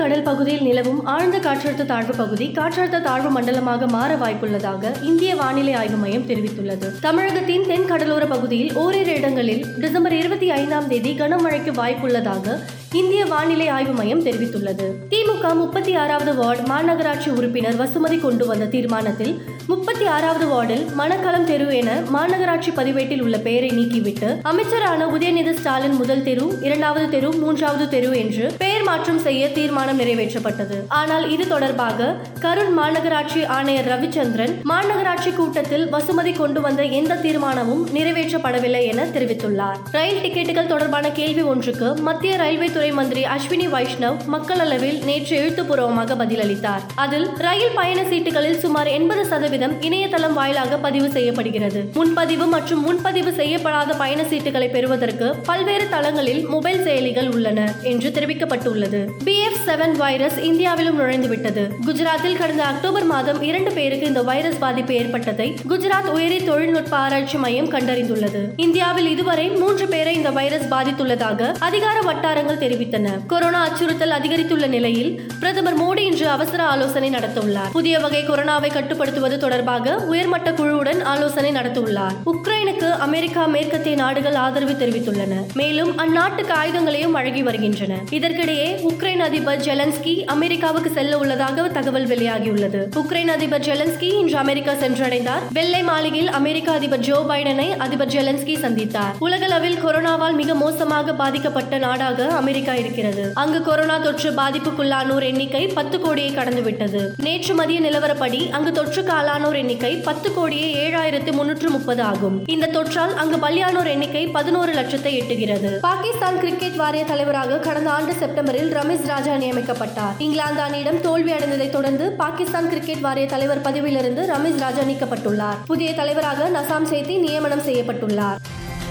[0.00, 5.96] கடல் பகுதியில் நிலவும் ஆழ்ந்த காற்றழுத்த தாழ்வு பகுதி காற்றழுத்த தாழ்வு மண்டலமாக மாற வாய்ப்புள்ளதாக இந்திய வானிலை ஆய்வு
[5.96, 6.88] மையம் தெரிவித்துள்ளது.
[7.00, 12.58] தமிழகத்தின் தென் கடலோர பகுதியில் ஓரிரு இடங்களில் டிசம்பர் இருபத்தி ஐந்தாம் தேதி கனமழைக்கு வாய்ப்புள்ளதாக
[12.92, 14.86] இந்திய வானிலை ஆய்வு மையம் தெரிவித்துள்ளது.
[15.10, 19.34] திமுக முப்பத்தி ஆறாவது வார்டு மாநகராட்சி உறுப்பினர் வசுமதி கொண்டு வந்த தீர்மானத்தில்
[19.66, 26.22] முப்பத்தி ஆறாவது வார்டில் மணக்களம் தெரு என மாநகராட்சி பதிவேட்டில் உள்ள பெயரை நீக்கிவிட்டு அமைச்சரான உதயநிதி ஸ்டாலின் முதல்
[26.22, 30.76] தெரு இரண்டாவது தெரு மூன்றாவது தெரு என்று பெயர் மாற்றம் செய்ய தீர்மானம் நிறைவேற்றப்பட்டது.
[30.88, 38.82] ஆனால் இது தொடர்பாக கரூர் மாநகராட்சி ஆணையர் ரவிச்சந்திரன் மாநகராட்சி கூட்டத்தில் வசுமதி கொண்டு வந்த எந்த தீர்மானமும் நிறைவேற்றப்படவில்லை
[38.82, 39.78] என தெரிவித்துள்ளார்.
[39.90, 46.80] ரயில் டிக்கெட்டுகள் தொடர்பான கேள்வி ஒன்றுக்கு மத்திய ரயில்வே துறை மந்திரி அஸ்வினி வைஷ்ணவ் மக்களளவில் நேற்று எழுத்துப்பூர்வமாக பதிலளித்தார்.
[46.94, 51.90] அதில் ரயில் பயண சீட்டுகளில் சுமார் எண்பது சதவீதம் இணையதளம் வாயிலாக பதிவு செய்யப்படுகிறது.
[51.94, 59.00] முன்பதிவு மற்றும் முன்பதிவு செய்யப்படாத பயண சீட்டுகளை பெறுவதற்கு பல்வேறு தளங்களில் மொபைல் செயலிகள் உள்ளன என்று தெரிவிக்கப்பட்டுள்ளது.
[59.24, 61.68] பி எஃப் செவன் வைரஸ் இந்தியாவிலும் நுழைந்துவிட்டது.
[61.86, 67.72] குஜராத்தில் கடந்த அக்டோபர் மாதம் இரண்டு பேருக்கு இந்த வைரஸ் பாதிப்பு ஏற்பட்டதை குஜராத் உயரி தொழில்நுட்ப ஆராய்ச்சி மையம்
[67.72, 68.40] கண்டறிந்துள்ளது.
[68.56, 73.26] இந்தியாவில் இதுவரை மூன்று பேரை இந்த வைரஸ் பாதித்துள்ளதாக அதிகார வட்டாரங்கள் தெரிவித்தன.
[73.26, 77.70] கொரோனா அச்சுறுத்தல் அதிகரித்துள்ள நிலையில் பிரதமர் மோடி இன்று அவசர ஆலோசனை நடத்தவுள்ளார்.
[77.72, 82.16] புதிய வகை கொரோனாவை கட்டுப்படுத்துவது தொடர்பாக உயர்மட்ட குழுவுடன் ஆலோசனை நடத்தவுள்ளார்.
[82.26, 85.34] உக்ரைனுக்கு அமெரிக்கா மேற்கத்திய நாடுகள் ஆதரவு தெரிவித்துள்ளன.
[85.54, 87.94] மேலும் அந்நாட்டுக்கு ஆயுதங்களையும் வழங்கி வருகின்றன.
[88.10, 92.80] இதற்கிடையே உக்ரைன் அதிபர் ஜெலன்ஸ்கி அமெரிக்காவுக்கு செல்ல உள்ளதாக தகவல் வெளியாகியுள்ளது.
[93.00, 95.44] உக்ரைன் அதிபர் ஜெலன்ஸ்கி இன்று அமெரிக்கா சென்றடைந்தார்.
[95.52, 99.14] வெள்ளை மாளிகையில் அமெரிக்க அதிபர் ஜோ பைடனை அதிபர் ஜெலன்ஸ்கி சந்தித்தார்.
[99.18, 103.30] உலகளவில் கொரோனாவால் மிக மோசமாக பாதிக்கப்பட்ட நாடாக அமெரிக்கா இருக்கிறது.
[103.34, 107.02] அங்கு கொரோனா தொற்று பாதிப்புக்குள்ளானோர் எண்ணிக்கை பத்து கோடியை கடந்துவிட்டது.
[107.16, 112.36] நேற்று மதிய நிலவரப்படி அங்கு தொற்றுக்கு ஆளானோர் எண்ணிக்கை பத்து கோடியே ஏழாயிரத்து முன்னூற்று முப்பது ஆகும்.
[112.46, 115.76] இந்த தொற்றால் அங்கு பலியானோர் எண்ணிக்கை பதினோரு லட்சத்தை எட்டுகிறது.
[115.80, 120.14] பாகிஸ்தான் கிரிக்கெட் வாரிய தலைவராக கடந்த ஆண்டு செப்டம்பரில் ரமேஷ் ராஜா அமைக்கப்பட்டார்.
[120.18, 125.56] இங்கிலாந்து அணியிடம் தோல்வி அடைந்ததை தொடர்ந்து பாகிஸ்தான் கிரிக்கெட் வாரிய தலைவர் பதவியிலிருந்து ரமேஷ் ராஜா நீக்கப்பட்டுள்ளார்.
[125.66, 128.36] புதிய தலைவராக நசாம் சேத்தி நியமனம் செய்யப்பட்டுள்ளார்.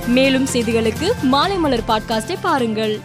[0.08, 3.00] மேலும் செய்திகளுக்கு மாலை மலர் பாட்காஸ்டை பாருங்கள்.